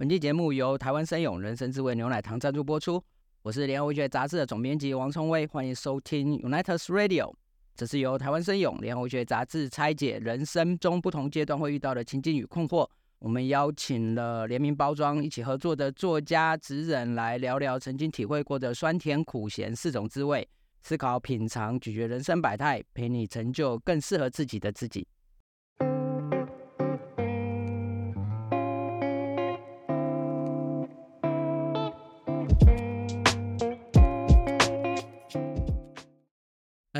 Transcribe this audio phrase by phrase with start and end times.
[0.00, 3.04] 本期节目由台湾生永人生滋味牛奶糖赞助播出。
[3.42, 7.30] 我是联合文学杂志的总编辑王崇威，欢迎收听 Unitas Radio。
[7.76, 12.88] 这是由台湾生永联合文学杂志拆解人生中不同阶段会遇到的情境与困惑。
[13.18, 20.48] 我们邀请了联名包装一起合作的作家职人来聊聊曾经体会过的酸甜苦咸四种滋味，
[20.80, 25.06] 思考品尝咀嚼人生百态，陪你成就更适合自己的自己。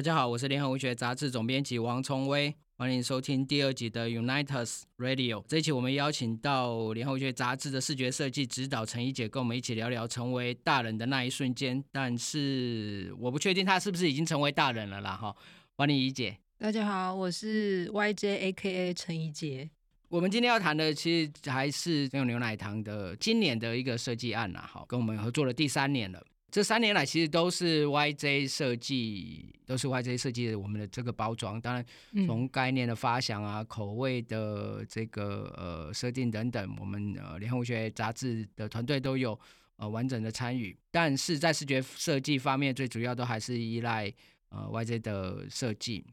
[0.01, 5.45] 大家好，我是联合文学杂志总编辑王崇威，欢迎收听第二集的 Unitas Radio。
[5.47, 11.85] 这一期我们邀请到联合文学杂志的视觉设计指导陈怡姐，跟我们一起聊聊成为大人的那一瞬间。
[11.93, 15.37] 但是我不确定她是不是已经成为大人了啦，哈。
[15.77, 16.39] 欢迎怡姐。
[16.57, 19.69] 大家好，我是 YJ AKA 陈怡杰。
[20.09, 26.25] 我们今天要谈的其实还是用牛奶糖的今年的一个设计案啦，哈，跟我们合作了第三年了。
[26.51, 31.61] 这三年来，其实都是 YJ 设计，都是 YJ 设计的我们的这个包装。
[31.61, 31.85] 当然，
[32.27, 39.39] 从概念的发想啊、口味的这个呃设定等等，我们呃联合文学杂志的团队都有
[39.77, 40.77] 呃完整的参与。
[40.91, 44.13] 但是在视觉设计方面，最主要都还是依赖
[44.49, 46.05] 呃 YJ 的设计。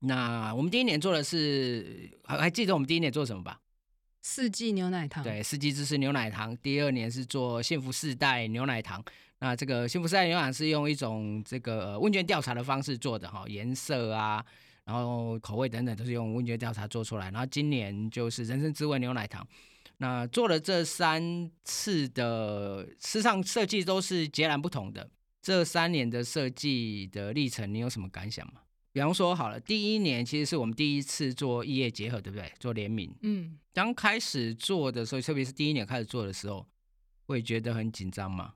[0.00, 3.60] 那我们第一年做的是，还还记得我们第一年做什么吧？
[4.22, 5.22] 四季牛奶糖。
[5.22, 6.56] 对，四季芝士牛奶糖。
[6.58, 9.04] 第二年是做幸福世代牛奶糖。
[9.40, 14.44] 那这个幸福赛牛奶是用一种这个问卷调查的方式做的哈，颜色啊，
[14.84, 17.30] 然后口味等等都是用问卷调查做出来。
[17.30, 19.46] 然后今年就是人生滋味牛奶糖，
[19.96, 25.10] 那做了这三次的，事实上设计都是截然不同的。
[25.42, 28.60] 这三年的设计的历程，你有什么感想吗？
[28.92, 32.52] 比方说，好了，第一年其实是我们第一次做异业结合，对不对？
[32.58, 33.10] 做联名。
[33.22, 33.58] 嗯。
[33.72, 36.66] 刚开始做的时候，特别是第一年开始做的时候，
[37.24, 38.52] 会觉得很紧张吗？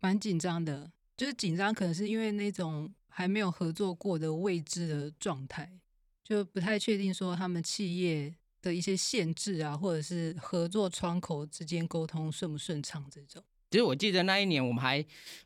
[0.00, 5.78] 蛮紧张的，就是紧张，可能是因为那种还没有合作过的未知的状态，
[6.22, 13.42] 就不太确定说他们企业的一些限制啊，或者是合作窗口之间沟通顺不顺畅这种。
[13.70, 15.04] 其实我记得那一年，我们还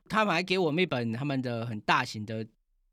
[0.08, 2.46] 他们还给我们一本他们的很大型的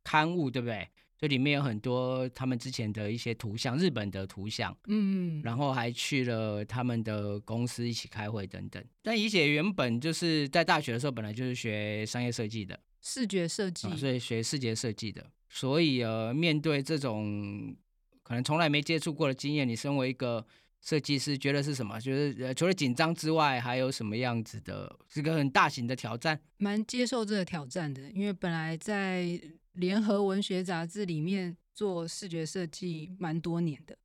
[0.03, 0.89] 刊物，对不对？
[1.19, 8.81] 这里面有很多他们之前的一些图像，日本的图像，嗯，然后还去了他们的公司一起开会等等。
[9.01, 15.29] 但怡姐原本就是在大学的时候，本来就是学商业设计的，视觉设计，所以学视觉设计的。
[15.49, 17.75] 所以呃，面对这种
[18.23, 20.45] 可能从来没接触过的经验，你身为一个
[20.79, 21.99] 设计师，觉得是什么？
[21.99, 24.97] 就是呃，除了紧张之外，还有什么样子的？
[25.09, 26.39] 是个很大型的挑战。
[26.59, 29.37] 蛮接受这个挑战的，因为本来在。
[29.79, 33.97] 联合文学杂志里面做视觉设计蛮多年的，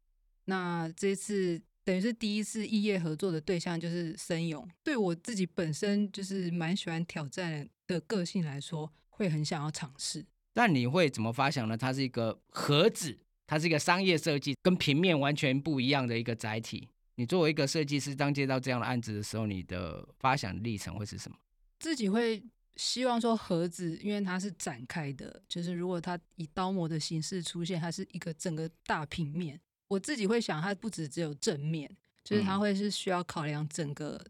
[0.45, 4.67] 那这次等于是第一次异业合作的对象就是森勇。
[4.85, 10.25] 对我自己本身就是蛮喜欢挑战的个性来说，会很想要尝试。
[10.55, 11.77] 那你会怎么发想呢？
[11.77, 16.89] 它是一个盒子，它是一个商业设计，跟平面完全不一样的一个载体。
[17.17, 21.37] 你作为一个设计师，当接到这样的案子的时候，你的发想历程会是什么？
[21.81, 22.41] 自己会。
[22.77, 29.61] 希望说盒子，因为它是展开的，就是如果它以刀模的形式出现，它是一个整个大平面。
[29.87, 31.89] 我自己会想，它不止只有正面，
[32.25, 34.21] 就是它会是需要考量整个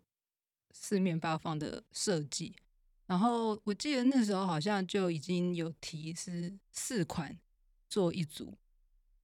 [0.72, 2.54] 四面八方的设计。
[3.06, 7.38] 然后我记得那时候好像就已经有提是四款
[7.88, 8.58] 做一组。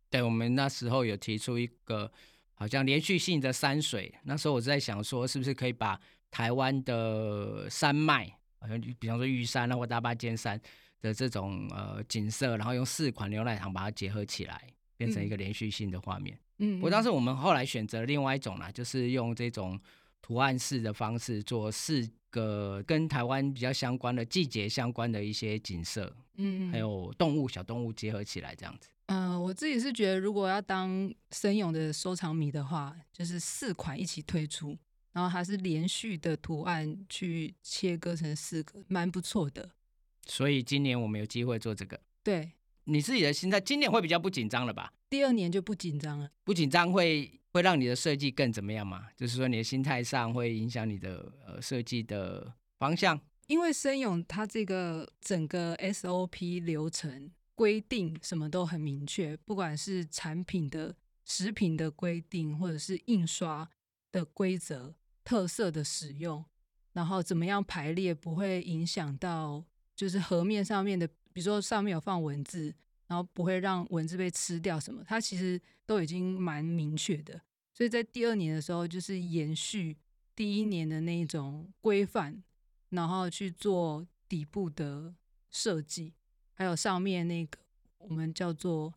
[0.08, 2.10] 对，我们那时候有提出一个
[2.54, 4.14] 好像连续性的山水。
[4.24, 6.00] 那时候我在想说，是不是可以把
[6.30, 8.39] 台湾的山脉。
[8.60, 10.60] 好像比方说玉山啊或大巴尖山
[11.00, 14.62] 的这种呃景色，然后用四款牛奶糖把它结合起来，
[14.96, 16.38] 变成一个连续性的画面。
[16.58, 19.80] 嗯，不过当时我们后来选择另外一种啦，就是用这种
[20.20, 28.90] 图案式的方式做四个跟台湾比较相关的季节相关的一些景色，嗯，还有动物小动物结合起来这样子。
[29.06, 34.78] 嗯，我自己是觉得如果要当森永的收藏迷的话，就是四款一起推出。
[35.12, 39.70] 然后它是连续的图案去切割成四个，蛮不错的。
[40.26, 42.00] 所以今年我们有机会做这个。
[42.22, 42.52] 对，
[42.84, 44.92] 你自己的心态，今年会比较不紧张了吧？
[45.08, 46.30] 第二年就不紧张了。
[46.44, 49.08] 不紧张会会让你的设计更怎么样嘛？
[49.16, 53.20] 就是说你的心态上会影响你的呃设计的方向。
[53.48, 63.68] 因为森永它这个整个 SOP 流程规定什么都很明确，不管是产品的食品的规定，或者是印刷
[64.12, 64.94] 的规则。
[65.30, 66.44] 特色的使用，
[66.92, 72.74] 然后怎么样排列不会影响到，就是河面上面的，比如说上面有放文字，
[73.06, 77.40] 然后不会让文字被吃掉什么，它其实都已经蛮明确的。
[77.72, 79.96] 所以在第二年的时候，就是延续
[80.34, 82.42] 第一年的那一种规范，
[82.88, 85.14] 然后去做底部的
[85.48, 86.12] 设计，
[86.54, 87.56] 还有上面那个
[87.98, 88.92] 我们叫做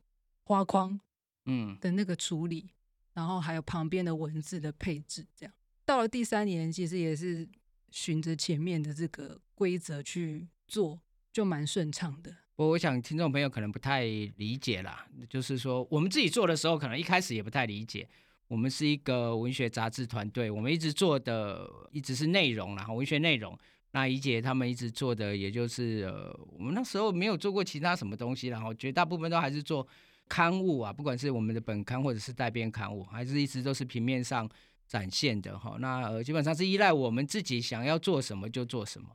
[0.46, 1.00] 花框，
[1.46, 2.72] 嗯的那个处理，
[3.14, 5.54] 然后还有旁边的文字的配置，这样
[5.86, 7.48] 到了第三年，其实也是
[7.92, 11.00] 循着前面的这个规则去做，
[11.32, 12.36] 就蛮顺畅的。
[12.56, 18.08] 我我想听众朋友可能不太理解啦，就是说我们自己做的时候，可能一开始也不太理解。
[18.48, 23.58] 我们是一个文学杂志团队，我们一直做的一直是内容然后文学内容。
[23.92, 29.88] 那怡姐他们一直做的，也就是呃，我们那时候没有做过其他什么东西，然后绝大部分都还是做
[30.28, 34.48] 刊物啊，不管是我们的本刊或者是带编刊物，还是一直都是平面上
[34.88, 35.78] 展现的哈。
[35.80, 39.10] 那呃，基本上是依赖我们自己想要做什么就做什么。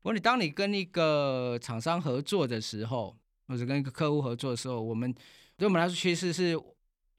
[0.00, 3.16] 不过你当你跟一个厂商合作的时候，
[3.46, 5.12] 或者跟一个客户合作的时候，我们
[5.56, 6.58] 对我们来说其实是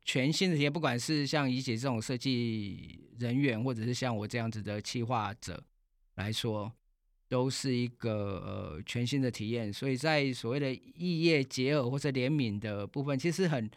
[0.05, 0.71] 全新的体验。
[0.71, 5.61] 不管是像怡姐这种设计人员，或者是像我这样子的企划者
[6.15, 6.71] 来说，
[7.27, 9.71] 都是一个呃全新的体验。
[9.71, 13.69] 所以在所谓的异业结合或者联名的部分，其实很，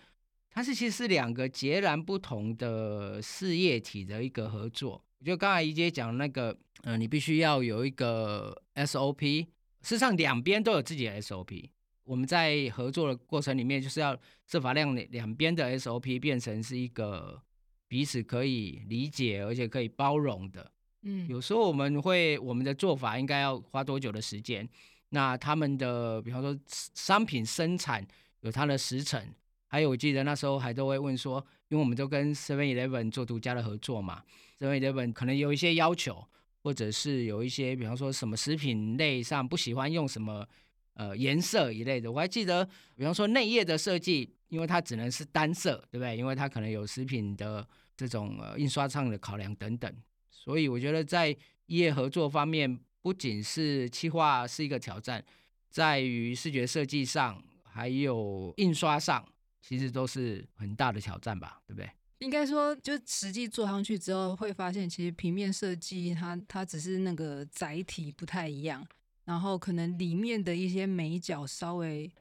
[0.53, 5.03] 它是其实是两个截然不同的事业体的一个合作。
[5.25, 9.45] 就刚才怡姐讲那个，嗯，你必须要有一个 SOP，
[9.81, 11.71] 事实上两边都有自己的 SOP。
[12.05, 17.41] 我们在合作的过程里面，就是要设法让两边的 SOP 变成是一个
[17.89, 20.73] 彼此可以理解而且可以包容的。
[21.03, 24.69] 嗯，有时候我们会我们的做法应该要花多久的时间？
[25.11, 28.05] 那他们的，比方说商品生产
[28.41, 29.25] 有它的时程，
[29.73, 34.23] 还有我记得那时候还都会问说，因为我们都跟 Seven Eleven 做独家的合作嘛。
[34.59, 36.23] Seven Eleven 可能有一些要求，
[36.63, 40.47] 或者是有一些，比方说什么食品类上不喜欢用什么
[40.93, 42.13] 呃颜色一类的。
[42.13, 42.63] 我还记得，
[42.95, 46.19] 比方说内页的设计，因为它只能是单色，对不对？
[46.19, 47.67] 因为它可能有食品的
[47.97, 49.91] 这种呃印刷上的考量等等。
[50.31, 51.35] 所以我觉得在
[51.69, 55.25] 业合作方面，不仅是企划是一个挑战，
[55.71, 59.27] 在于视觉设计上，还有印刷上，
[59.63, 61.91] 其实都是很大的挑战吧，对不对？
[62.19, 68.87] 应该说，就实际做上去之后，会发现其实平面设计它它只是那个载体不太一样，
[69.25, 72.13] 然后可能里面的一些美角稍微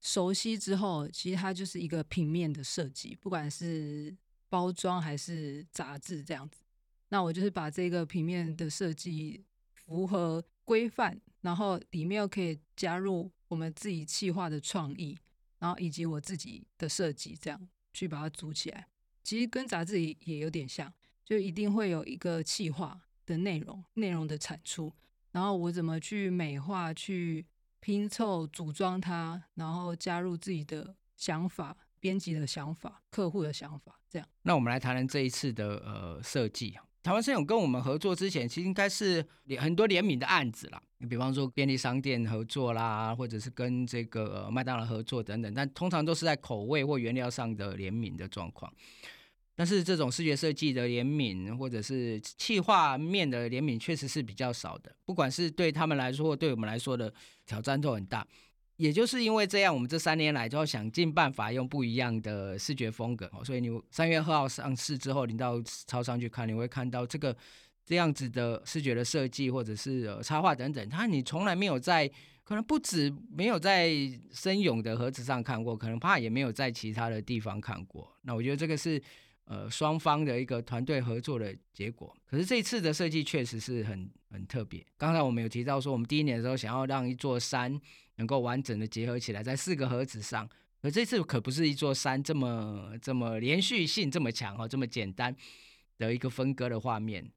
[0.00, 4.16] 熟悉之后，其实它就是一个平面的设计，不管是
[4.48, 6.60] 包装还是杂志这样子。
[7.08, 9.44] 那我就是把这个平面的设计
[9.74, 15.16] 符合规范，然后里面又可以加入我们自己企划的创意，
[15.66, 18.86] 然后以及我自己的设计，这样去把它组起来。
[19.24, 20.92] 其实跟杂志也有点像，
[21.24, 24.92] 就一定会有一个企划的内容，内容的产出，
[25.32, 27.44] 然后我怎么去美化、去
[27.80, 34.28] 拼凑、组装它，然后加入自己的想法、编辑的想法、客户的想法，这样。
[34.42, 36.78] 那我们来谈谈这一次的呃设计。
[37.06, 39.24] 台湾生永跟我们合作之前，其实应该是
[39.60, 48.72] 很多联名的案子啦，比方说便利商店合作啦，或者是跟这个麦当劳合作等等，但通常都是在口味或原料上的联名的状况。
[49.54, 54.92] 但是这种视觉设计的联名，或者是气画面的联名，确实是比较少的。
[55.04, 57.14] 不管是对他们来说，或对我们来说的
[57.46, 58.26] 挑战都很大。
[58.76, 63.30] 也就是因为这样，我们这三年来就要想尽办法用不一样的视觉风格。
[63.44, 67.36] 所以你三月二号上市之后，你到超商去看，你会看到这个
[67.84, 70.88] 这样子的视觉的设计，或者是插画等等。
[70.88, 72.10] 它你从来没有在，
[72.44, 73.90] 可能不止没有在
[74.32, 78.12] 深勇的盒子上看过，可能怕也没有在其他的地方看过。
[78.22, 79.02] 那我觉得这个是。
[79.48, 82.12] 呃，双方的一个团队合作的结果。
[82.28, 84.84] 可是这次的设计确实是很很特别。
[84.96, 87.80] 刚才我们有提到说，我们第一年的时候想要让一座山
[88.16, 90.48] 能够完整的结合起来，在四个盒子上。
[90.82, 95.34] 而这次可不是一座山这么这么连续性这么强哦，这么简单
[95.98, 97.32] 的一个分割的画面。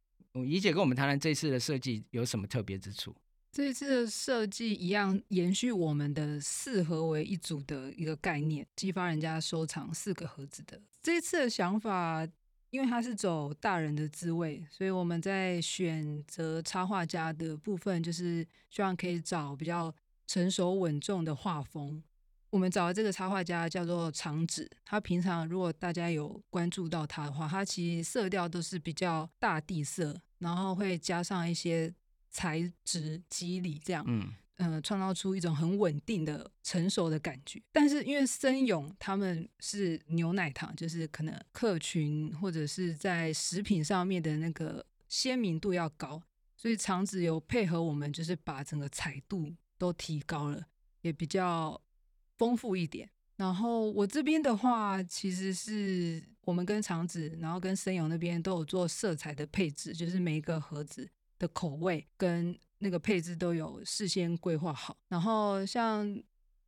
[0.46, 3.16] 怡姐跟我们谈谈这次的设计有什么特别之处？
[3.52, 10.80] 这次的设计一样延续我们的四盒为一组的一个概念，激发人家收藏四个盒子的。
[11.02, 12.28] 这次的想法，
[12.70, 19.92] 因为它是走大人的滋味，所以我们在选择插画家的部分，就是希望可以找比较
[20.30, 22.04] 成熟稳重的画风。
[22.52, 31.94] 我们找的这个插画家叫做长子，他平常如果大家有关注到他的话，他其实色调都是比较大地色，然后会加上一些。
[32.32, 37.60] 材质肌理这样，嗯，呃，创造出一种很稳定的成熟的感觉。
[37.72, 46.22] 但是因为森永他们是牛奶糖，就是可能客群或者是在食品上面的那个鲜明度要高，
[46.56, 50.68] 所以长子有配合我们，就是把整个彩度都提高了，
[51.02, 51.82] 也比较
[52.38, 53.10] 丰富一点。
[53.38, 56.24] 然后我这边的话，其实是。
[56.46, 61.08] 我们跟厂子，然后跟森永那边都有做色彩的配置，就是每一个盒子
[61.38, 64.98] 的口味跟那个配置都有事先规划好。
[65.10, 66.20] 然后像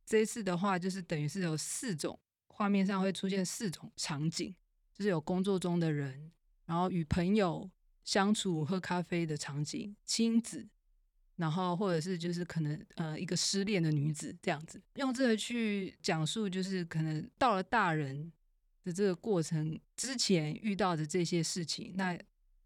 [0.06, 2.16] 这一次的话，就是等于是有四种
[2.46, 4.54] 画面上会出现四种场景，
[4.96, 6.30] 就是有工作中的人，
[6.64, 7.68] 然后与朋友
[8.04, 10.68] 相处、喝咖啡的场景，亲子。
[11.42, 18.32] 然后，或者是就是可能呃，一个失恋的女子这样子，用这个去讲述，就是可能到了大人
[18.84, 22.16] 的这个过程之前遇到的这些事情，那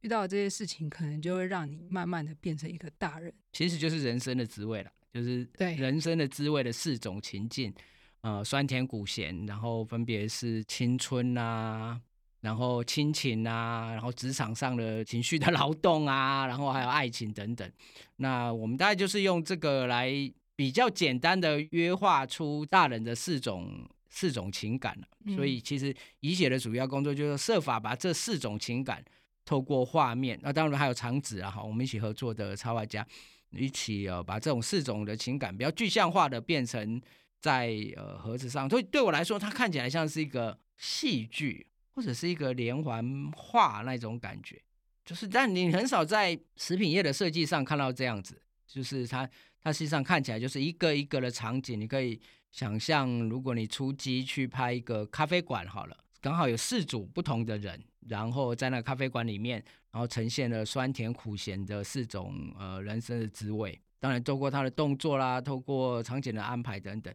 [0.02, 3.32] 遇到这些事情，可能就会让你慢慢的变成一个大人。
[3.54, 7.72] 其实就是人生的滋味了，就是对人生的滋味的四种情境，
[8.20, 11.98] 呃，酸甜苦咸，然后分别是青春啊。
[12.40, 17.68] 然后亲情啊，然后职场上的情绪的 劳动啊，然后还有爱情等等。
[18.16, 20.12] 那我们大概就是用这个来
[20.54, 24.96] 比较简单的约画出大人的四种四种情感
[25.34, 29.04] 所以其实乙写的主要工作就是设法把这四种情感
[29.44, 33.06] 透过画面，那当然还有长子啊，哈，我们一起合作的插画家
[33.50, 37.00] 一起呃把这种四种的情感比较具象化的变成
[37.40, 38.68] 在呃盒子上。
[38.70, 41.66] 所以对我来说，它看起来像是一个戏剧。
[41.96, 44.62] 或者是一个连环画那种感觉，
[45.02, 49.26] 就是但你很少在食品业的设计上看到这样子，就是它
[49.62, 52.20] 它实际上看起来就是一个一个的场景，你可以
[52.52, 67.14] 想象，如果你出击去拍一个咖啡馆好了，刚好有四组不同的人，然后在那咖啡馆里面，然后呈现了酸甜苦咸的四种呃人生的滋味，当然透过他的动作啦，透过场景的安排等等。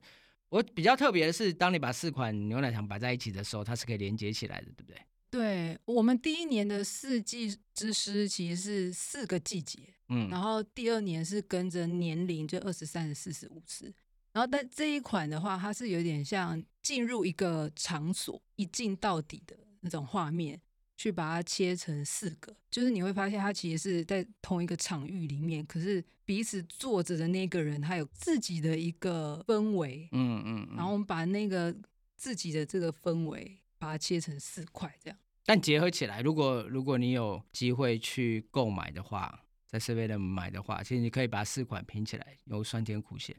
[0.51, 5.01] 我比较特别的是，当你把四款牛奶糖摆在一起的时候，它是可以连接起来的，对不对？
[5.29, 9.79] 对我们第一年的四季之诗其实是四个季节，
[10.09, 13.85] 嗯，然后第二年是跟着年龄，就二十三、十四、十五十，
[14.33, 20.61] 然后但这一款的话，它是有点像进入一个场所，一进到底的那种画面。
[20.97, 31.75] 去把它切成四个，就是你会发现它其实是在同一个场域里面，可是彼此坐着的那个人他有自己的一个氛围，嗯嗯，然后我们把那个
[32.15, 35.19] 自己的这个氛围把它切成四块这样。
[35.43, 43.35] 但结合起来，如果如果你有机会去购买的话，在 Seven 买的话，其实你可以把四款拼起来，有酸甜苦咸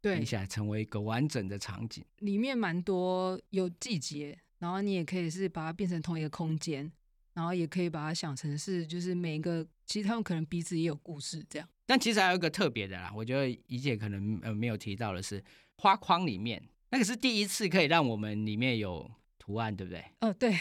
[0.00, 2.02] 对拼起来，成为一个完整的场景。
[2.20, 6.90] 里面蛮多有季节，然后你也可以是把它变成同一个空间。
[7.32, 11.68] 然后也可以把它想成是，就是每一个，其实他们可能彼此也有故事这样。
[11.90, 15.42] 但其实还有一个特别的啦，我觉得怡姐可能呃没有提到的是，
[15.78, 20.04] 花框里面那个是第一次可以让我们里面有图案，对不对？
[20.20, 20.56] 哦，对。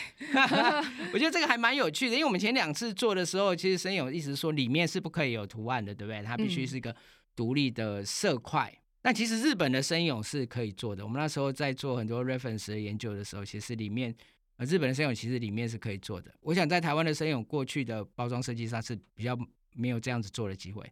[1.14, 6.24] 我觉得这个还蛮有趣的，因为我们前两次做的时候，其实申友一直说里面是不可以有图案的，对不对？
[6.24, 6.96] 它必须是一个
[7.36, 8.76] 独立的色块。
[9.04, 11.04] 但其实日本的申勇是可以做的。
[11.04, 14.16] 我们那时候在做很多 reference 的研究的时候，其实里面。
[14.58, 16.30] 呃，日本的生泳其实里面是可以做的。
[16.42, 19.34] 我想在台湾的生泳过去的包装设计上是比较
[19.74, 20.84] 没有这样子做的机会。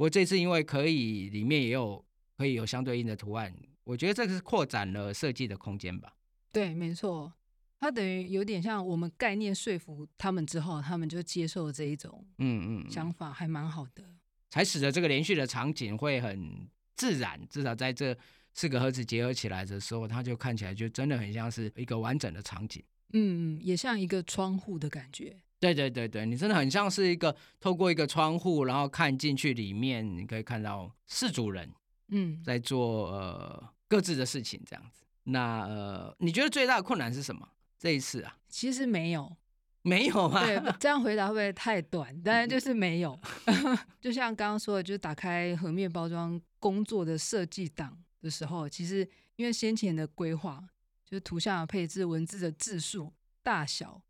[0.00, 2.02] 不过这次因为可以里面也有
[2.38, 3.54] 可以有相对应的图案，
[3.84, 6.16] 我觉得这个是扩展了设计的空间吧。
[6.50, 7.30] 对，没错，
[7.78, 14.02] 它等于有点像我们概念说服他们之后，他们就接受了这一种嗯嗯想法，还蛮好的，
[14.48, 16.66] 才使得这个连续的场景会很
[16.96, 17.38] 自然。
[17.50, 18.16] 至少在这
[18.54, 22.82] 四个盒子结合起来的时候，它就看起来就真的很像是一个完整的场景。
[23.12, 25.42] 嗯，也像一个窗户的感觉。
[25.60, 31.70] 对对对对，你真的很像是一个透过一个窗户，然后看进去里面，你可以看到四组人，
[32.08, 35.04] 嗯，在做呃各自的事情这样子。
[35.24, 37.46] 那呃，你觉得最大的困难是什么？
[37.78, 39.36] 这一次啊，其实没有，
[39.82, 40.44] 没有吗？
[40.44, 42.20] 对，这样回答会不会太短？
[42.22, 43.20] 当然就是没有。
[44.00, 50.64] 就像刚刚说的，就是打开和面包装工作的设计档的时候，其实因为先前的规划。
[51.04, 53.12] 就是图像的配置、文字的字数、
[53.42, 54.00] 大小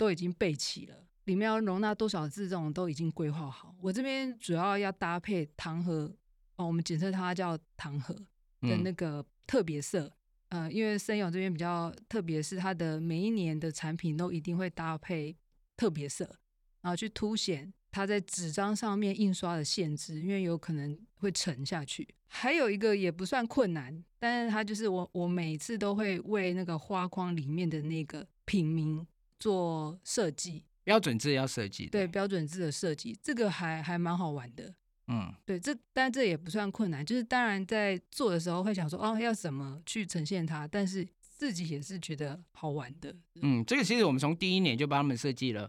[0.00, 3.76] 都已经备齐了，里面要容纳多少字，这种都已经规划好。
[3.82, 6.10] 我这边主要要搭配糖盒
[6.56, 8.14] 哦，我们简称它叫糖盒
[8.62, 10.10] 的那个特别色。
[10.48, 15.36] 呃，因为森友这边比较特别，是它的每一年的产品都一定会搭配
[15.76, 16.24] 特别色，
[16.80, 17.70] 然后去凸显。
[17.92, 22.08] 它在纸张上面印刷的限制，因为有可能会沉下去。
[22.26, 29.06] 还有一个也不算困难，但是它就是我我每次都会为那个花框里面的那个品名
[29.40, 31.86] 做设计，标准字要设计。
[31.86, 34.72] 对，标准字的设计，这个还还蛮好玩的。
[35.08, 43.12] 嗯，对，这但这也不算困难，就是当然在做的时候会想说，哦，要怎么去呈现它，但是自己也是觉得好玩的。
[43.42, 45.68] 嗯，这个其实我们从第一年就帮他们设计了。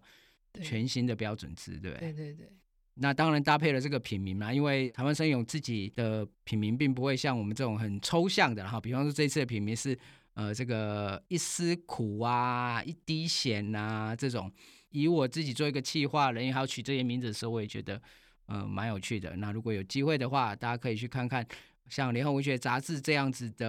[0.62, 2.00] 全新的标准字，对对？
[2.00, 2.52] 对对对。
[2.96, 9.98] 那当然搭配了这个品名嘛，因为台湾生勇自己的品名并不会像我们这种很抽象的哈，比方说这次的品名是
[10.34, 14.52] 呃这个一丝苦啊，一滴咸呐这种。
[14.92, 18.02] 以我自己做一个企划人，还要取这些名字的时候，我也觉得，
[18.48, 19.34] 嗯，蛮有趣的。
[19.38, 21.48] 那如果有机会的话，大家可以去看看，
[21.88, 23.68] 像联合文学杂志这样子的，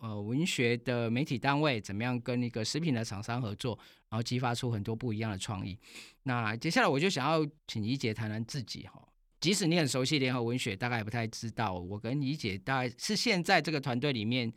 [0.00, 5.78] 呃，文学的媒体单位，怎么样跟一个食品的厂商合作，然后激发出很多不一样的创意。
[6.22, 9.06] 那接下来我就想要请怡姐谈谈自己哈，
[9.40, 14.50] 即使你很熟悉联合文学，大概也不太知道，我跟怡姐大概是现在这个团队里面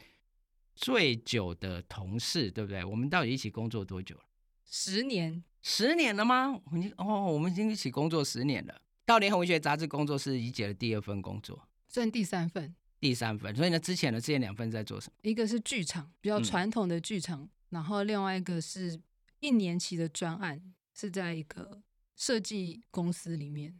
[0.75, 2.83] 最久的同事，对不对？
[2.83, 4.23] 我们到底一起工作多久了？
[4.65, 5.43] 十年。
[5.61, 6.51] 十年了吗？
[6.65, 8.81] 我们哦，我们已经一起工作十年了。
[9.05, 12.75] 到联合文学杂志工作是怡姐的第二份工作，算第三份。
[12.99, 15.29] 第三份，所以呢，之前的之前两份在做什么？
[15.29, 18.97] 一个是剧场，比较传统的剧场，然后另外一个是
[19.41, 21.81] 一年期的专案，是在一个
[22.15, 23.77] 设计公司里面。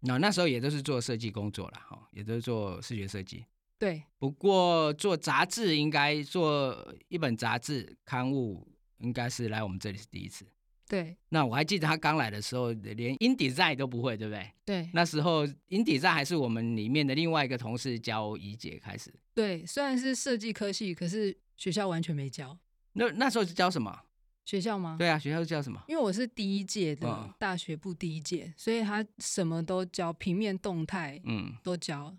[0.00, 3.46] 那那时候也都是做设计工作了哈，也都是做视觉设计。
[3.78, 4.02] 对。
[4.18, 8.66] 不过做杂志，应该做一本杂志刊物，
[8.98, 10.46] 应该是来我们这里是第一次。
[10.88, 14.50] 对，那我还记得他刚来的时候，连 in design 都不会，对不对？
[14.64, 19.12] 对，那时候 in design 还是我们里面的另外一个同事教怡姐开始。
[19.34, 22.58] 对，虽然是设计科系，可是学校完全没教。
[22.94, 24.00] 那那时候是教什么？
[24.46, 24.96] 学校吗？
[24.98, 25.78] 对啊，学校是教什么？
[25.88, 32.16] 因为我是第一届的大学部第一届，所以他什么都教，平面动态，嗯，都教，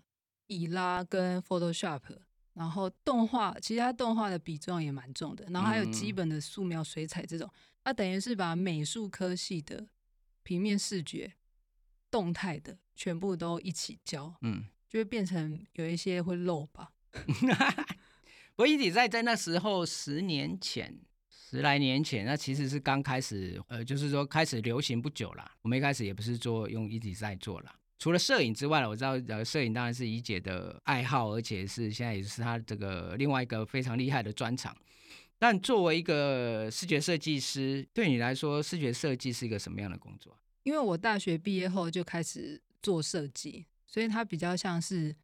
[0.50, 2.02] 以拉跟 Photoshop，
[2.54, 7.48] 然后动画，其实他动画的比重也蛮重的，然后还有基本的素描、水彩这种。
[7.84, 9.88] 它等于是把美术科系的
[10.42, 11.32] 平面视觉、
[12.10, 16.92] 动态的全部都一起教，嗯，就会变成有一些会漏吧。
[18.56, 25.50] 我一直在在那时候十年前、十来年前，那其实是刚开始，呃，就是说开始流行不久啦。
[25.62, 27.74] 我们一开始也不是做用一体在做啦。
[28.00, 34.74] 除了摄影之外，我知道呃，摄影当然是怡姐的爱好，而且是现在也是她这个另外一个非常厉害的专长。
[35.38, 40.34] 但作为一个视觉设计师，对你来说，视觉设计是一个什么样的工作？
[40.62, 45.14] 因为我大学毕业后就开始做设计，所以它比较像是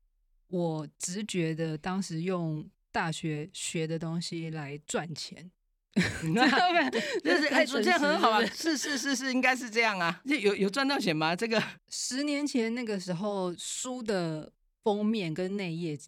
[0.49, 5.51] 我直觉的，当时用大学学的东西来赚钱。
[6.35, 8.45] 那 就是哎，这样很好啊！
[8.47, 10.21] 是是是是，应该是这样啊。
[10.25, 11.35] 有有赚到钱吗？
[11.35, 15.99] 这个 十年前那个时候，书的封面跟内页。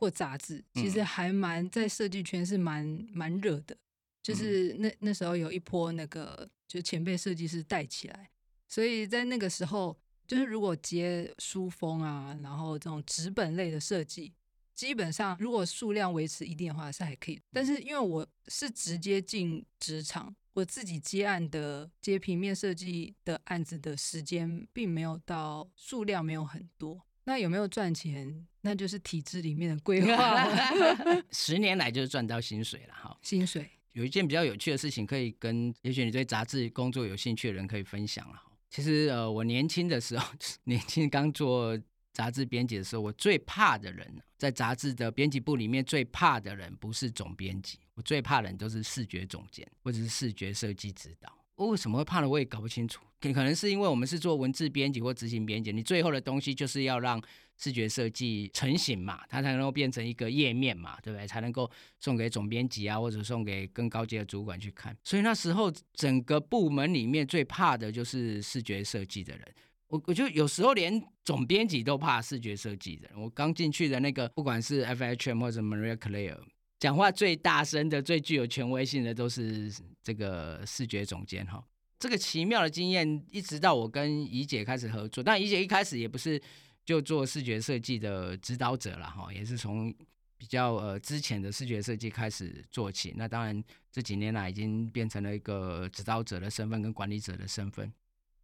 [0.00, 3.76] 或杂志其实还蛮在设计圈是蛮蛮热的，
[4.22, 8.30] 就是那那时候有一波那个就前辈设计师带起来，
[8.68, 14.32] 所以在那个时候就是如果接书封啊，然后这种纸本类的设计，
[14.78, 17.40] 基本上如果数量维持一定的话是还可以。
[17.52, 27.04] 但是因为我是直接进职场，我自己接案的接平面设计的案子的时间并没有到数量没有很多。
[27.24, 28.46] 那有没有赚钱？
[28.60, 30.46] 那就是体制里面的规划。
[31.32, 33.18] 十年来就是赚到薪水了哈。
[33.20, 38.40] 薪水有一件比较有趣的事情，可以跟也许你对杂志工作有兴趣的人可以分享了。
[38.70, 40.32] 其实呃，我年轻的时候，
[40.64, 41.76] 年轻刚做
[42.18, 51.32] 杂志编辑的时候，我最怕的人，在杂志的编辑部里面最怕的人不是总编辑，我最怕的人都是视觉总监或者是视觉设计指导。
[51.54, 52.28] 我为什么会怕呢？
[52.28, 53.04] 我也搞不清楚。
[53.20, 57.22] 可可能是因为我们是做文字编辑或执行编辑，你最后的东西就是要让
[57.56, 61.24] 视觉设计成型嘛，它才能够变成一个页面嘛，对不对？
[61.24, 64.96] 才能够送给总编辑啊，或者送给更高阶的主管去看。
[65.04, 69.54] 所以那时候整个部门里面最怕的就是视觉设计的人。
[69.88, 73.08] 我我就有时候连总编辑都怕视觉设计的。
[73.16, 76.38] 我刚进去的那个，不管是 FHM 或者 Maria Clare。
[76.78, 79.72] 讲话最大声的、最具有权威性的都是
[80.02, 81.64] 这个视觉总监哈。
[81.98, 86.40] 这个奇妙的经验，一直到我跟怡姐开始合作，但怡姐一开始也不是
[86.84, 89.92] 就做视觉设计的指导者了哈，也是从
[90.36, 93.12] 比较呃之前的视觉设计开始做起。
[93.16, 97.92] 那当然这几年来已经变成了一个指导者的身份跟管理者的身份。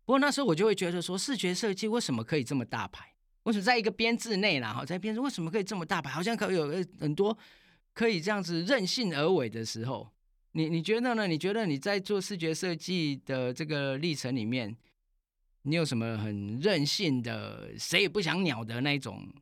[0.05, 3.15] 不过那时候我就会觉得说，视觉设计为什么可以这么大牌？
[3.45, 6.11] 为什么在一个编制内啦哈，在编制为什么可以这么大牌？
[6.11, 7.37] 好像可有很多。
[7.93, 10.11] 可以这样子任性而为的时候，
[10.51, 11.29] 你你觉得呢？
[11.29, 14.77] 你觉得你在做视觉设计的这个历程里面，
[15.63, 19.33] 你有什么很任性的、谁也不想鸟的那种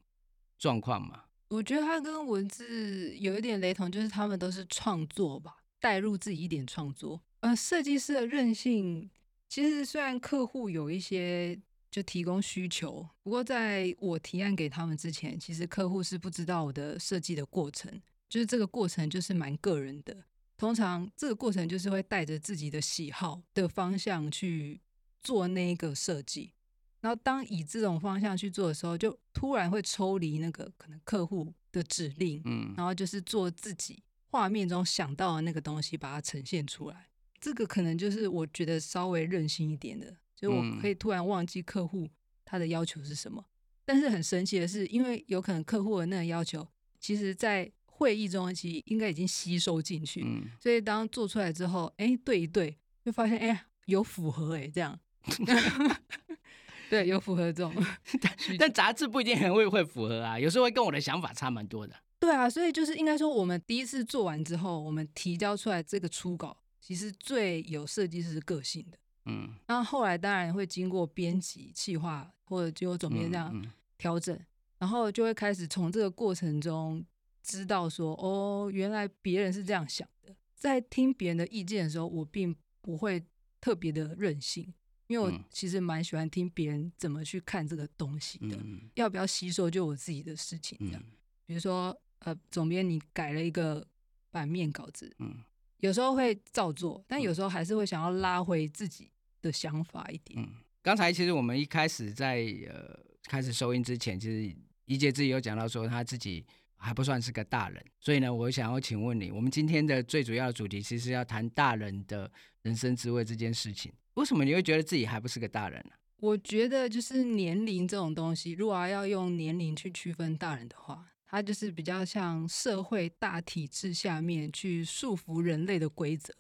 [0.59, 1.25] 状况吗？
[1.49, 7.23] 我觉得它跟文字有一点雷同，就是他们都是创作吧，带入自己一点创作。
[7.41, 9.11] 呃，设计师的任性，
[9.53, 11.61] 其实虽然客户有一些
[11.91, 18.01] 就提供需求，不过在我提案给他们之前，其实客户是不知道我的设计的过程。
[18.31, 20.25] 就是这个过程就是蛮个人的，
[20.57, 24.81] 通常这个过程就是会带着自己的喜好的方向去
[25.23, 26.55] 做那个设计，
[27.03, 37.11] 然后当以这种方向去做的时候，就突然会抽离那个可能客户的指令，嗯，然后就是做自己画面中想到的那个东西，把它呈现出来。
[37.43, 42.09] 这个可能就是我觉得稍微任性一点的，就我可以突然忘记客户
[42.45, 43.45] 他的要求是什么。
[43.85, 46.65] 但是很神奇的是，因为有可能客户的那个要求，
[47.01, 50.25] 其实在会议中其实应该已经吸收进去，
[50.61, 54.99] 所以当做出来之后，哎，对一对，就发现哎有符合哎这样。
[56.89, 57.75] 对，有符合这种，
[58.57, 61.95] 但杂志不一定很会会符合啊，有时候会跟我的想法差蛮多的。
[62.21, 68.99] 对啊，所以就是应该说，我们第一次做完之后，我们提交出来这个初稿，其实最有设计师个性的。
[69.27, 74.37] 嗯，那后来当然会经过编辑、企划或者经过总编这样调整，
[74.79, 77.07] 然后就会开始从这个过程中
[77.41, 80.35] 知道说，哦，原来别人是这样想的。
[80.57, 83.25] 在听别人的意见的时候，我并不会
[83.61, 84.75] 特别的任性。
[85.09, 88.59] 因为我其实蛮喜欢听别人怎么去看这个东西的，
[88.95, 91.05] 要不要吸收就我自己的事情这样。
[91.45, 93.87] 比如说，呃，总编你改了一个
[94.31, 95.45] 版面稿子，嗯，
[95.83, 100.41] 有时候会照做，但有时候还是会想要拉回自己的想法一点。
[100.41, 100.49] 嗯，
[100.81, 102.37] 刚才其实我们一开始在
[102.69, 112.31] 呃开始收音之前，其实一杰自己有讲到说他自己还不算是个大人，所以呢，我想要请问你，我们今天的最主要的主题其实要谈大人的
[112.63, 113.93] 人生滋味这件事情。
[114.15, 115.97] 为什么你会觉得自己还不是个大人呢？
[116.21, 126.35] 我觉得就是年龄这种东西，如果要用年龄去区分大人的话，它就是比较像社会大体制下面去束缚人类的规则。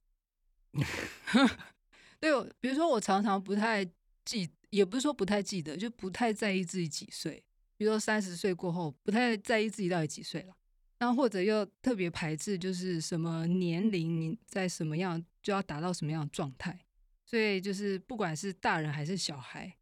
[2.20, 3.82] 对，比如说我常常不太
[4.22, 7.42] 记，也不是说不太记得，就不太在意自己几岁。
[7.78, 10.54] 比如说三十岁过后，不太在意自己到底几岁了。
[10.98, 16.78] 然后或者又特别排斥，就是什么年龄在什么样就要达到什么样的状态。
[17.24, 19.74] 所以就是不管是大人还是小孩，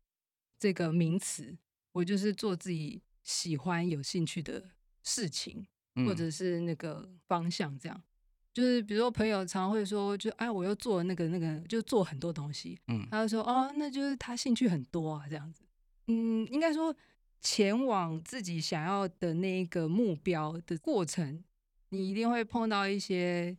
[0.57, 1.59] 这个名词，
[1.91, 4.71] 我就是做自己喜欢、有兴趣的
[5.03, 5.67] 事情，
[6.07, 8.03] 或者是那个方向，这样。
[8.53, 12.79] 就是比如说朋友常会说，就哎，我又做那个那个，就做很多东西。
[12.89, 15.63] 嗯，他就说哦，那就是他兴趣很多啊，这样子。
[16.09, 16.95] 嗯，应该说
[17.41, 21.45] 前往自己想要的那一个目标的过程，
[21.91, 23.57] 你一定会碰到一些。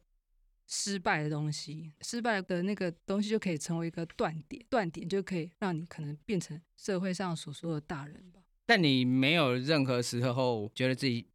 [0.74, 8.40] 失败的东西，失败的那个东西就可以成为一个断点，断点就可以让你可能变成社会上所说的大人吧。
[8.66, 11.28] 但你没有任何时候觉得自己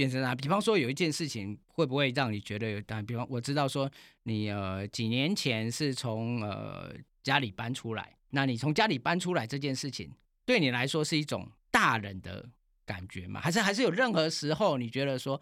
[0.00, 0.34] 变成啊？
[0.34, 3.04] 比方说有一件事情会不会让你觉得有但？
[3.04, 3.90] 比方我知道说
[4.22, 6.90] 你呃几年前是从呃
[7.22, 10.10] 家里搬出来，那你从家里搬出来这件事情
[10.46, 12.48] 对你来说是一种大人的
[12.86, 13.42] 感觉吗？
[13.42, 15.38] 还是还是有任何时候你觉得说？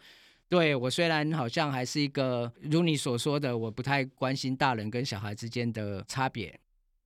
[0.48, 6.58] 对我虽然好像还是一个如你所说的，我不太关心大人跟小孩之间的差别，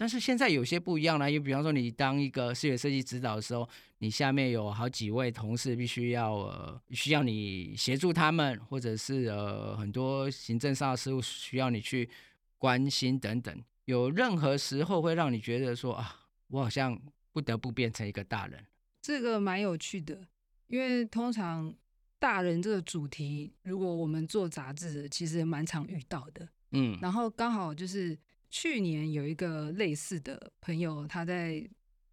[0.03, 1.31] 但是现在有些不一样了。
[1.31, 12.11] 因为比方说，你当一个视觉设计指导的时候，你下面有好几位同事，必须要呃需要你协助他们，或者是呃很多行政上的事务需要你去
[12.59, 13.62] 关心等等。
[13.85, 16.17] 有任何时候会让你觉得说啊，
[16.49, 18.67] 我好像不得不变成一个大人？
[19.01, 20.27] 这个蛮有趣的，
[20.67, 21.73] 因为通常。
[22.19, 26.49] 大人这个主题，如果我们做杂志，其实蛮常遇到的。
[26.71, 28.17] 嗯，然后刚好就是
[28.53, 31.69] 去年有一个类似的朋友，他在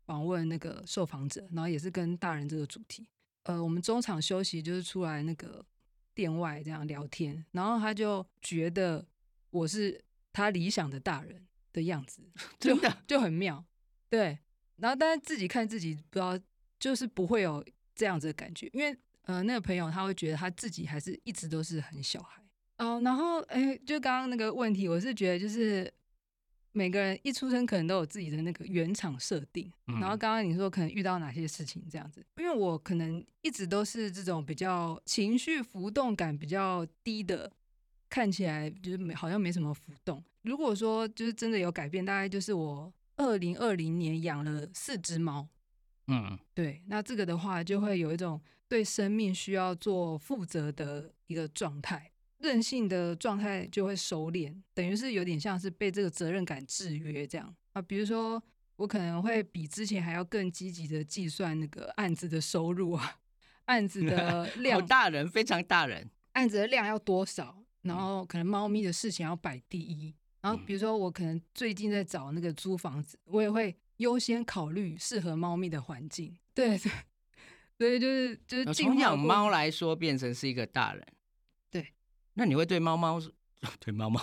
[0.06, 3.08] 访问那个受访者，然后也是跟大人这个主题。
[3.44, 5.64] 呃，我们中场休息就是出来那个
[6.16, 9.06] 店外这样聊天，然后他就觉得
[9.52, 12.24] 我是他理想的大人的样子，
[12.58, 13.64] 真的就很妙。
[14.10, 14.40] 对，
[14.78, 16.40] 然后但是自己看自己不知道，
[16.80, 18.98] 就是不会有这样子的感觉，因为。
[19.24, 22.42] 呃，那个朋友他会觉得他自己还是一直都是很小孩
[22.80, 23.00] 哦。
[23.04, 25.94] 然后，哎，就刚刚那个问题，我是觉得就是
[26.72, 29.72] 每个人一出生可能都有自己的那个原厂设定。
[29.86, 37.52] 然后刚刚你说可能遇到哪些事情这样子，因为我可能一直都是这种比较情绪浮动感比较低的，
[38.10, 40.24] 看起来就是没好像没什么浮动。
[40.44, 45.48] 如果说就是真的有改变，大概就是我二零二零年养了四只猫。
[46.08, 52.09] 嗯，对，那这个的话就会有一种对生命需要做负责的一个状态，
[52.40, 57.82] 任性的状态就会收敛，等于是有点像是被这个责任感制约这样啊。
[57.82, 58.42] 比如说，
[58.76, 63.20] 我可能会比之前还要更积极的计算那个案子的收入啊，
[63.66, 73.76] 案子的 量，大人非常大人，案子的量要多少，然后可能猫咪的事情要摆第一，然后比如说我可能最近在找那个租房子，我也会。
[74.00, 76.90] 优先考虑适合猫咪的环境，对对，
[77.78, 81.19] 所以就是就是从养猫来说，变成是一个大人，对。
[82.40, 83.20] 那你会对猫猫
[83.82, 84.22] 对猫猫，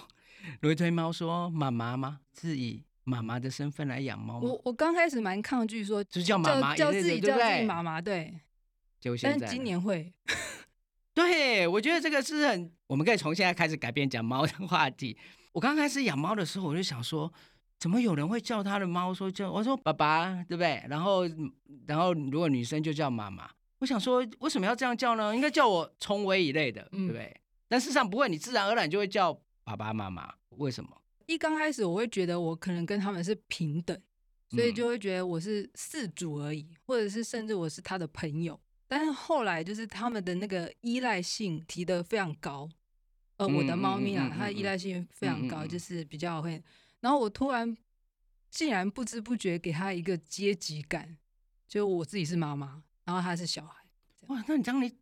[0.62, 2.20] 你会对猫说妈妈吗？
[2.40, 4.48] 是以妈妈的身份来养猫吗？
[4.48, 8.40] 我我刚开始蛮抗拒说，就是叫妈妈，叫自己叫自己妈妈，对。
[8.98, 10.10] 就现在，但今年会，
[11.12, 15.16] 对，我觉得这个是很，我们可以从现在开始改变讲猫的话题。
[15.52, 17.30] 我刚开始养猫的时候，我就想说，
[17.78, 20.82] 怎么有人会叫他的猫说叫我说爸爸，对不对？
[20.88, 21.22] 然后
[21.86, 23.48] 然后如果女生就叫妈妈，
[23.78, 25.36] 我想说为什么要这样叫呢？
[25.36, 27.36] 应该叫我聪威一类的，对不对？
[27.68, 29.32] 但事实上不会，你自然而然就会叫
[29.64, 30.34] 爸爸妈妈。
[30.50, 31.02] 为什么？
[31.26, 34.00] 一刚开始我会觉得我可能跟他们是平等，
[34.50, 38.58] 所以就会觉得我是四主而已，或者是甚至我是他的朋友。
[38.88, 42.68] 但是后来就是他们的那个依赖性提得非常高，
[43.38, 46.62] 呃，我的猫咪啊，它的依赖性非常高，就是比较会。
[47.00, 47.76] 然后我突然
[48.48, 51.18] 竟然不知不觉给他一个阶级感，
[51.66, 53.82] 就我自己是妈妈，然后他是小孩。
[54.28, 54.92] 哇，那你这样你，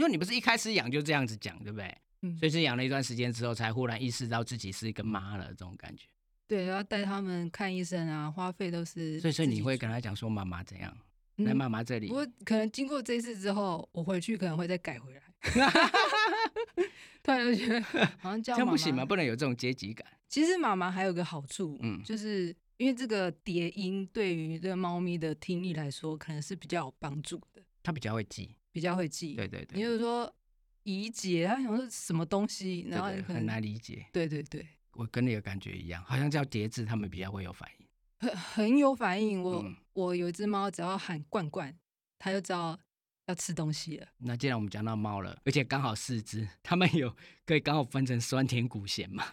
[0.00, 1.94] 因为你不是一开始养就这样子讲，对不对？
[2.22, 2.34] 嗯。
[2.38, 6.06] 所以是养了一段时间之后，才忽然意识到自己是一个妈了，这种感觉。
[6.48, 9.20] 对，要带他们看医生啊，花费都是。
[9.20, 10.96] 所以，所以你会跟他讲说妈妈怎样？
[11.44, 15.22] 在妈妈这里，我可能经过这一次之后，我回去可能会再改回来。
[17.22, 17.80] 突然就觉得
[18.18, 19.04] 好像这样不行嘛？
[19.04, 20.06] 不能有这种阶级感。
[20.28, 27.62] 其实妈妈还有个好处，嗯，就是因为这个叠音对于这个猫咪的听力来说，可能是比较有帮助的。
[27.82, 29.34] 它比较会记，比较会记。
[29.34, 29.76] 对对对。
[29.76, 30.34] 你就是说，
[30.82, 34.06] 怡姐他想是什么东西，然后很难理解。
[34.12, 37.86] 对对对，我跟你的感觉一样，好像叫叠字，他们比较会有反应。
[38.18, 41.74] 很很有反应，我我有一只猫，只要喊罐罐，
[42.18, 42.78] 它就知道
[43.26, 44.06] 要吃东西了。
[44.18, 47.14] 那既然我们讲到猫了，而且刚好四只，它们有
[47.46, 49.24] 可以刚好分成酸甜苦咸嘛？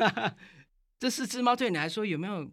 [0.98, 2.50] 这四只猫对你来说有没有？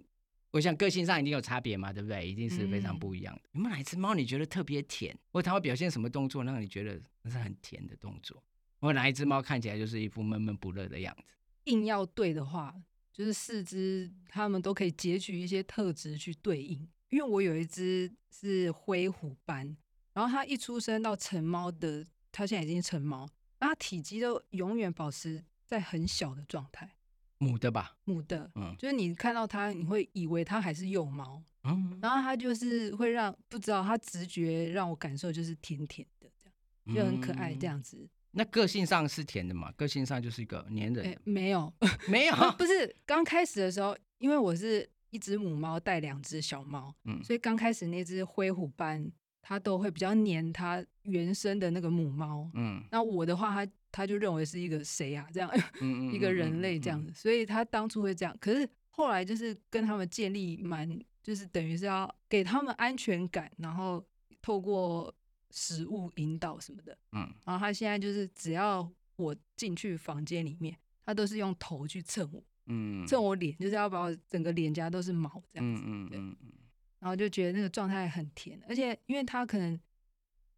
[0.51, 2.27] 我想个性上一定有差别嘛，对不对？
[2.27, 3.41] 一定是非常不一样的。
[3.53, 8.43] 有没有哪一只猫你觉得特别甜，或它会表现什么动作让你觉得那是很甜的动作？
[8.79, 11.33] 或哪一只猫看起来就是一副闷闷不乐的样子？
[11.65, 12.75] 硬要对的话。
[13.11, 16.87] 就是四只，它们都可以截取一些特质去对应。
[17.09, 19.75] 因为我有一只是灰虎斑，
[20.13, 23.27] 然后它一出生到成猫的，它现在已经成猫，
[23.59, 26.96] 那它体积都永远保持在很小的状态。
[27.39, 27.95] 母的吧？
[28.05, 38.07] 母的，嗯，就是你看到它，你会以为它还是幼猫，嗯，然后它就是会让不知道它直觉让我感受就是甜甜的这样，就很可爱这样子。
[38.31, 39.71] 那个性上是甜的嘛？
[39.73, 41.17] 个性上就是一个粘人。
[41.23, 41.73] 没有，
[42.07, 55.27] 没有， 不是刚开始的时候，因为我是一只母猫带两只小猫，嗯，所以刚开始那只灰虎斑它都会比较黏它原生的那个母猫，嗯，那我的话，它它就认为是一个谁啊？
[55.33, 55.49] 这样，
[56.13, 58.37] 一个人类这样子，所以他当初会这样。
[58.39, 60.87] 可是后来就是跟他们建立蛮，
[61.23, 64.05] 就是等于是要给他们安全感，然后
[64.41, 65.13] 透过。
[65.49, 76.53] 食物引导什么的，嗯，然后他现在就是只要我进去房间里面，他都是用头去蹭我，嗯，蹭我脸，就是要把我整个脸颊都是毛这样子，嗯嗯嗯
[76.99, 79.79] 然后就觉得那个状态很甜，而且因为他可能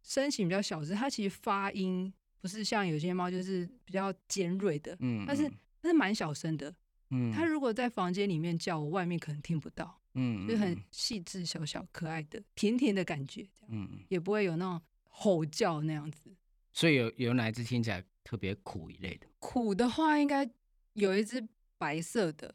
[0.02, 5.50] 身形比较小只，他其实发音不是像有些猫就是比较尖锐的，嗯，但是
[5.82, 6.74] 它是蛮小声的，
[7.10, 9.98] 嗯，它如果在房间里面叫我，外面可能听不到。
[10.14, 16.34] 嗯，就很细致、小小可爱的、甜甜的感觉，这样，嗯，也不会有那种吼叫那样子。
[16.72, 19.28] 所以有有哪一只听起来特别苦一类的？
[19.38, 20.50] 苦的话，应该
[20.94, 21.46] 有一只
[21.78, 22.52] 白色的，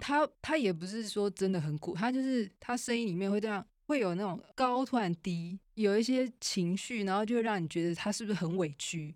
[0.00, 9.14] 它它也不是说真的很苦，它就是它声音里面会这样，会有那种高突然低，有一些情绪，然后就会让你觉得他是不是很委屈。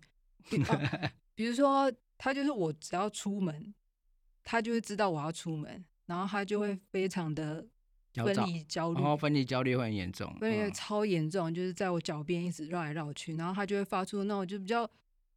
[1.35, 3.73] 比 如说，他就是我只要出门，
[4.43, 7.67] 他就会知道我要出门，然后他就会非常的。
[8.15, 14.89] 分离焦虑，然后分离焦虑会很严重，分离超严重，就是在我脚边一直绕来绕去，然后他就会发出那种就比较，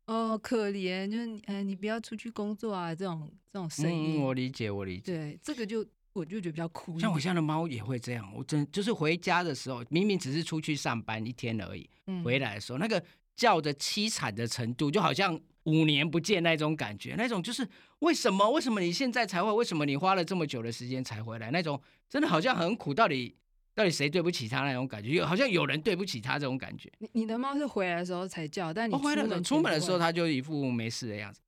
[0.07, 4.21] 哦可怜，就是哎你不要出去工作啊这种这种声音。
[4.23, 5.03] 我理解，我理解。
[5.13, 6.99] 对，这个就我就觉得比较酷。
[6.99, 11.89] 像我家的猫也会这样，我真就是回家的时候，明明只是出去上班一天而已，
[12.25, 13.03] 回来的时候那个
[13.37, 15.41] 叫的凄惨的程度，就好像。
[15.65, 17.65] 五年不见那种感觉，那种就是
[18.01, 18.51] 为什么？
[18.51, 19.53] 为什么你现在才会？
[19.53, 21.53] 为什么你花了这么久的时间才回来？
[21.53, 22.93] 那种真的好像很苦。
[22.93, 23.33] 到底
[23.73, 25.11] 到底谁对不起他那种感觉？
[25.11, 26.91] 有好像有人对不起他这种感觉。
[26.99, 31.41] 你你的猫是回来的时候才叫，但你回来出门的时候，它就一副没事的样子。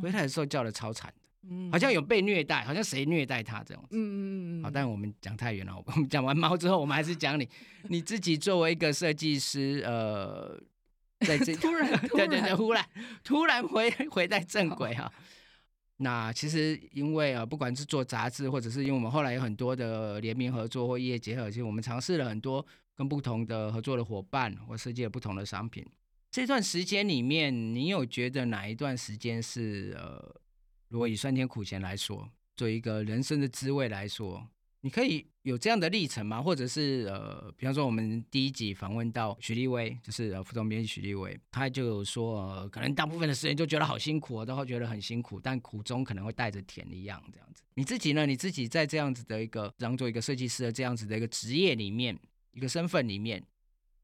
[0.00, 1.25] 回来的时候叫的超惨的，
[1.70, 3.84] 好像有被虐待，好像谁虐待他这种。
[3.90, 4.62] 嗯嗯嗯。
[4.62, 5.76] 好，但我们讲太远了。
[5.86, 7.48] 我们讲完猫之后，我们还是讲你
[7.88, 10.60] 你自己作为一个设计师，呃。
[11.20, 12.86] 在这 突然，对对对，突然
[13.24, 15.10] 突然回回在正轨哈。
[15.96, 25.82] 那其实因为啊，不管是做杂志，或者是因为我们后来有很多的联名合作或业结合，其实我们尝试了很多跟不同的合作的伙伴，或设计了不同的商品。
[26.30, 30.36] 这段时间里面，你有觉得哪一段时间是呃，
[30.88, 34.48] 如果以酸甜苦咸来说，做一个人生的滋味来说，
[34.80, 36.40] 你可以有这样的历程吗？
[36.40, 47.62] 或者是呃，比方说我们第一集访问到许立威，就是呃副总编辑许立威，他就有说，呃，可能大部分的时间就觉得好辛苦，都会觉得很辛苦，但苦中可能会带着甜一样这样子。
[47.74, 48.24] 你自己呢？
[48.24, 52.18] 你自己在这样子的一个当做一个设计师的这样子的一个职业里面，
[52.52, 53.44] 一个身份里面，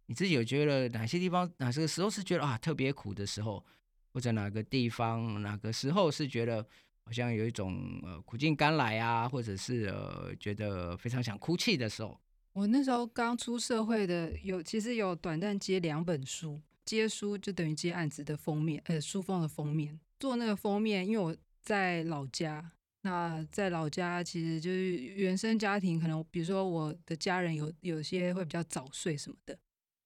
[0.06, 3.64] 你自己有觉得哪些地方哪些时候是觉得啊特别苦的时候，
[4.12, 6.66] 或者哪个地方哪个时候是觉得？
[7.04, 12.16] 好像有一种呃苦尽甘来啊，或者是呃觉得非常想哭泣的时候。
[12.52, 19.98] 我那时候刚出社会的，有其实有短暂接两本书，接书就等于接案子的封面，呃书封的封面。
[20.20, 22.70] 做那个封面，因为我在老家，
[23.00, 29.58] 那在老家其实就是原生家庭，可能比如说我的家人有有些会比较早睡什么的，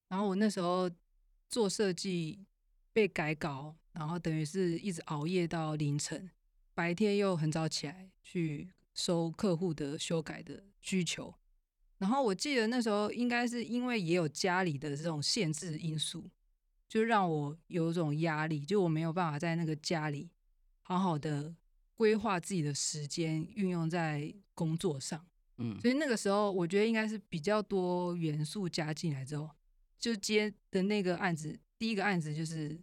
[0.09, 0.91] 然后我那时候
[1.51, 2.41] 做设计
[2.97, 6.31] 被改稿，然后等于是一直熬夜到凌晨。
[6.73, 11.35] 白天又很早起来去收客户的修改的需求，
[11.99, 16.31] 然后我记得那时候应该是因为也有家里的这种限制因素，
[16.89, 20.31] 就让我有种压力，就我没有办法在那个家里
[20.81, 21.55] 好好的
[21.97, 25.23] 规划自己的时间，运用在工作上。
[25.59, 29.51] 嗯，所以那个时候我觉得应该是比较多元素加进来之后，
[29.99, 32.79] 就接的那个案子，第一个案子就是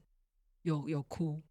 [0.63, 1.41] 有有哭。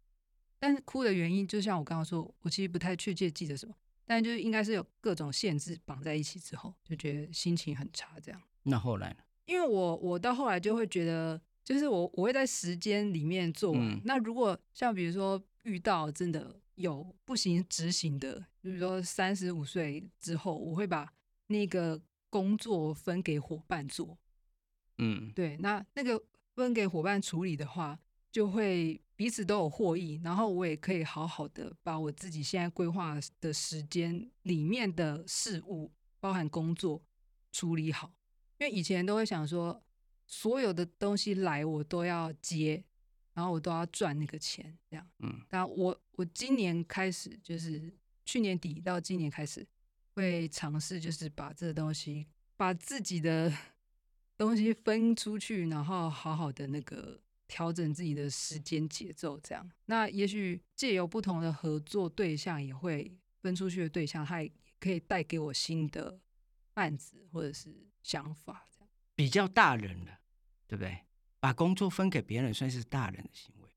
[0.59, 3.75] 但是哭的原因，就像我刚刚说，我其实不太确切记得什么，
[4.05, 8.41] 但就是应该是有各种限制绑在一起之后，就觉得心情很差这样。
[8.63, 9.17] 那后来呢？
[9.45, 14.01] 因为我我到后来就会觉得，就是我我会在时间里面做完。
[14.05, 21.13] 那如果像比如说遇到真的有不行执行的，比如说三十五岁之后，我会把
[21.47, 24.17] 那个工作分给伙伴做。
[24.99, 26.23] 嗯，对，那那个
[26.55, 27.99] 分给伙伴处理的话。
[28.33, 36.99] 就会彼此都有获益，然后我也可以好好的把我自己现在规划的时间里面的事物，包含工作
[37.51, 38.11] 处理好。
[38.57, 39.83] 因为以前都会想说，
[40.25, 42.83] 所有的东西来我都要接，
[43.35, 45.07] 然后我都要赚那个钱，这样。
[45.19, 45.45] 嗯。
[45.47, 49.63] 但我我今年开始，就是去年底到今年开始，
[50.15, 52.25] 会尝试就是把这个东西，
[52.57, 53.53] 把自己的
[54.37, 57.19] 东西分出去，然后好好的那个。
[57.45, 66.19] 调整自己的时间节奏，这样，那也许借由不同的合作对象，也会分出去的对象，他也可以带给我新的
[66.73, 70.19] 案子或者是想法，这样比较大人了，
[70.65, 70.97] 对不对？
[71.39, 73.69] 把工作分给别人，算是大人的行为，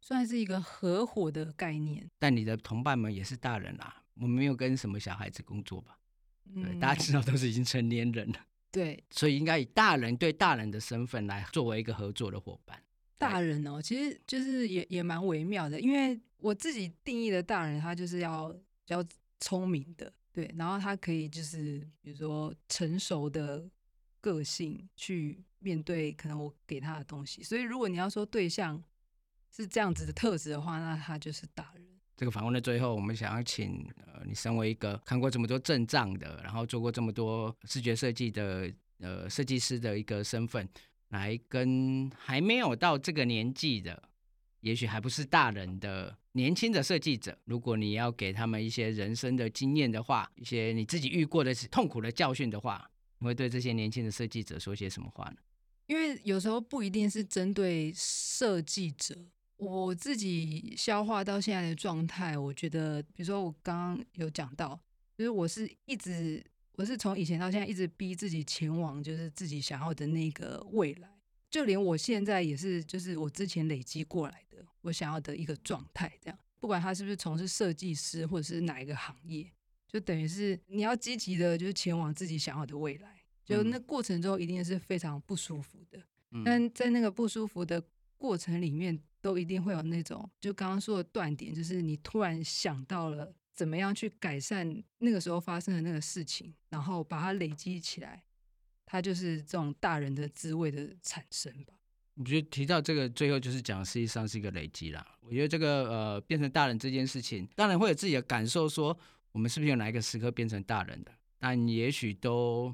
[0.00, 2.08] 算是一个合伙的概念。
[2.20, 5.98] 但你的同伴们也是大人啦，我们没有跟什么小孩子工作吧？
[6.54, 12.82] 对，大家知道都是已经成年人了，对，所以应该以大人对大人的身份来作为一个合作的伙伴。
[13.16, 19.04] 大人哦，其实就是也也蛮微妙的，因为我自己定义的大人，他就是要比较
[19.40, 23.68] 聪明的，对，然后他可以就是比如说成熟的
[24.20, 28.80] 个性去面对可能我给他的东西，所以如果你要说对象
[29.50, 31.97] 是这样子的特质的话，那他就是大人。
[32.18, 40.68] 这个访问的最后，我们想要请呃，你身为一个看过这么多阵仗的，然后做过这么多视觉设计的呃设计师的一个身份。
[41.10, 44.02] 来跟还没有到这个年纪的，
[44.60, 55.36] 也许还不是大人的年轻的设计者，如果你要给他们一些人生的经验的话，一些你自己遇过的痛苦的教训的话，你会对这些年轻的设计者说些什么话呢？
[55.86, 59.16] 因为有时候不一定是针对设计者，
[59.58, 64.80] 我自己消化到现在的状态，我觉得，比如说我刚刚有讲到，
[65.16, 66.42] 就是我是一直。
[66.78, 71.08] 我是从以前到现在一直逼自己前往，就是自己想要的那个未来。
[71.50, 76.08] 就连我现在也是，就是我之前累积过来的，我想要的一个状态。
[76.20, 79.44] 这样，不管他是不是从事设计师或者是哪一个行业，
[79.88, 83.16] 就等于是你要积极的，就是前往自己想要的未来。
[83.44, 86.00] 就那过程中一定是非常不舒服的，
[86.44, 87.82] 但在那个不舒服的
[88.16, 93.34] 过程里面，都一定会有那种，就刚刚说的断点，就是你突然想到了。
[93.58, 98.22] 怎么样去改善那个时候发生的那个事情，然后把它累积起来，
[98.86, 101.74] 它就是这种大人的滋味的产生吧。
[102.14, 105.04] 我觉得提到这个最后就是讲，实际上是一个累积啦。
[105.22, 108.96] 我觉得这个呃变成大人这件事情，当然会有自己的感受，说
[109.32, 111.10] 我们是不是有哪一个时刻变成大人的？
[111.40, 112.72] 但也许都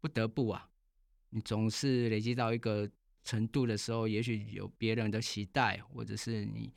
[0.00, 0.68] 不得不啊。
[1.30, 2.90] 你总是累积到一个
[3.26, 6.72] 程度的时候，也许有别人的期待，或者是你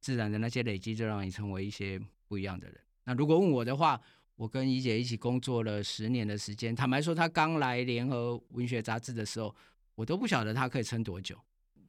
[0.00, 2.80] 自然的那些累积，就让你成为一些不一样的人。
[3.04, 4.00] 那如果问我的话，
[4.36, 6.74] 我跟怡姐一起工作了十年的时间。
[6.74, 9.54] 坦白说，她刚来联合文学杂志的时候，
[9.94, 11.38] 我都不晓得她可以撑多久。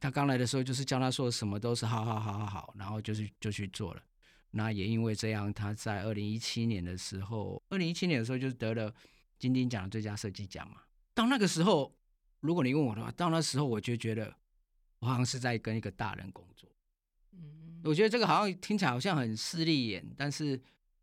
[0.02, 4.04] 她刚来的时候，就是叫她说什么都是好好好好好，然后就是就去做了。
[4.52, 8.94] 那也因为这样，她在二零一七年的时候，二零一七年的时候就是得了
[9.40, 10.82] 金鼎奖的最佳设计奖嘛。
[11.14, 11.96] 到那个时候，
[12.42, 14.36] 如果你问我的话，到那时候我就觉得
[15.00, 16.70] 我好像是在跟一个大人工作。
[17.34, 20.60] 嗯，我觉得这个好像听起来好像很势利眼，但是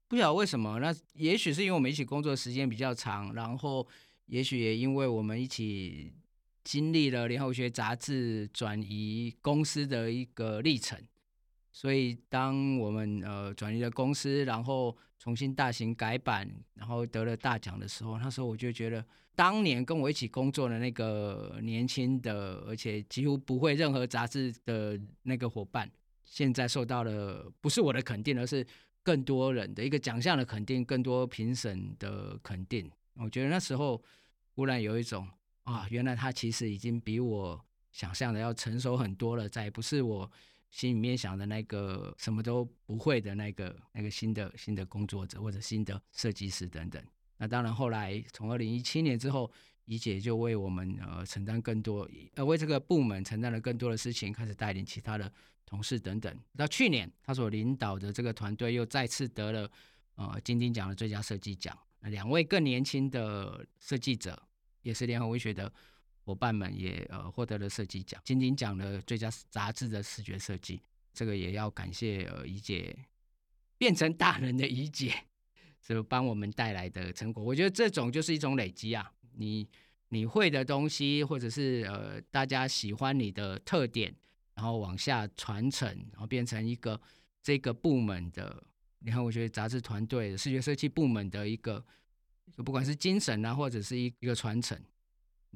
[0.07, 0.79] 不晓得为什么。
[0.79, 3.87] 那也许是因为我们一起工作时间比较长，然后
[4.27, 6.13] 也许也因为我们一起
[6.65, 11.01] 经历了联合学杂志转移公司的一个历程，
[11.71, 19.05] 所以当我们呃转移了公司，然后重新大型改版，然后得了大奖的时候，那时候我就觉得，
[19.35, 25.91] 当年跟我一起工作的那个年轻的，而且几乎不会任何杂志的那个伙伴。
[26.25, 28.67] 现在受到了不是我的肯定，而是
[29.03, 32.91] 更多人的一个奖项的肯定，更多评审的肯定。
[33.15, 34.03] 我觉得那时候
[34.55, 35.27] 忽然有一种
[35.65, 40.31] 啊，原来他其实已经比我想象的要成熟很多了，再也不是我
[40.71, 47.03] 心里面想的那个什么都不会的那个那个新的新的工作者或者新的设计师等等。
[47.37, 49.51] 那当然后来从二零一七年之后，
[49.85, 55.33] 怡姐就为我们呃承担更多，呃为这个部门承担了更多的事情，开始带领其他的。
[55.71, 59.71] 同事等等，到去年他所领导的这个团队又再次得了
[60.15, 61.79] 呃金鼎奖的最佳设计奖。
[62.01, 64.43] 那两位更年轻的设计者，
[64.81, 65.71] 也是联合文学的
[66.29, 70.83] 伙伴们，也呃获得了设计奖，金鼎奖的最佳杂志的视觉设计。
[71.15, 72.95] 这个也要感谢呃怡姐
[73.79, 75.25] 变成大人的怡姐，
[75.81, 77.43] 就帮我们带来的成果。
[77.43, 79.67] 我觉得这种就是一种累积啊，你
[80.11, 84.15] 你会的东西，或者是呃大家喜欢你的特点。
[84.55, 87.01] 然后往下传承，然后变成一个
[87.41, 88.61] 这个部门的，
[88.99, 91.85] 你看，我觉得杂志团队视觉设计部门的一个，
[92.57, 94.77] 不管是精神啊，或者是一一个传承，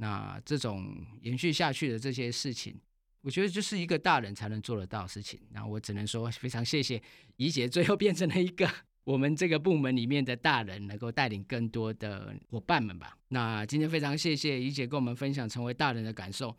[0.03, 2.75] 那这种延续下去的这些事情，
[3.21, 5.41] 我觉得就是一个大人才能做得到的事情。
[5.53, 7.01] 那我只能说非常谢谢
[7.37, 8.69] 怡姐，最后变成了一个
[9.05, 13.17] 我们这个部门里面的大人，能够带领更多的伙伴们吧。
[13.29, 16.53] 那今天非常谢谢怡姐跟我们分享成为大人的感受。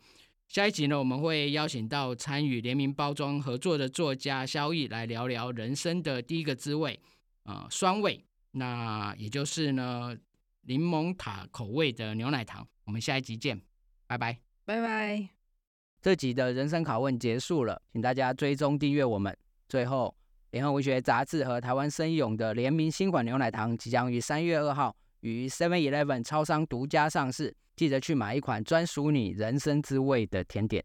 [0.48, 6.98] 下一集呢，我们会邀请到参与联名包装合作的作家萧毅来聊聊人生的第一个滋味，
[7.42, 10.16] 呃，酸味，那也就是呢
[10.62, 12.66] 柠檬塔口味的牛奶糖。
[12.84, 13.60] 我们下一集见，
[14.06, 15.28] 拜拜，拜拜。
[16.02, 19.34] 这集的人生拷问结束了，请大家追踪订阅我们。
[19.68, 20.14] 最后，
[20.50, 27.56] 联合文学杂志和台湾生勇的联名新款牛奶糖即将于三月二号于 Seven Eleven 超商独家上市。
[27.74, 30.84] 记得去买一款专属你人生滋味的甜点。